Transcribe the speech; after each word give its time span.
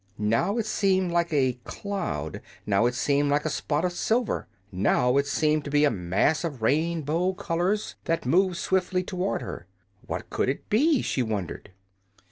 Now 0.17 0.57
it 0.57 0.65
seemed 0.65 1.11
like 1.11 1.31
a 1.31 1.59
cloud; 1.63 2.41
now 2.65 2.87
it 2.87 2.95
seemed 2.95 3.29
like 3.29 3.45
a 3.45 3.51
spot 3.51 3.85
of 3.85 3.91
silver; 3.93 4.47
now 4.71 5.17
it 5.17 5.27
seemed 5.27 5.63
to 5.65 5.69
be 5.69 5.83
a 5.83 5.91
mass 5.91 6.43
of 6.43 6.63
rainbow 6.63 7.33
colors 7.33 7.93
that 8.05 8.25
moved 8.25 8.57
swiftly 8.57 9.03
toward 9.03 9.43
her. 9.43 9.67
What 10.07 10.31
COULD 10.31 10.49
it 10.49 10.69
be, 10.71 11.03
she 11.03 11.21
wondered? 11.21 11.69